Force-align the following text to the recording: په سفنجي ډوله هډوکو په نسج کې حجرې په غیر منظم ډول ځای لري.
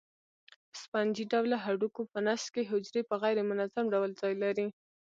په 0.69 0.75
سفنجي 0.83 1.25
ډوله 1.31 1.57
هډوکو 1.65 2.01
په 2.11 2.19
نسج 2.27 2.47
کې 2.53 2.69
حجرې 2.71 3.01
په 3.09 3.15
غیر 3.21 3.37
منظم 3.49 3.85
ډول 3.93 4.11
ځای 4.21 4.33
لري. 4.43 4.67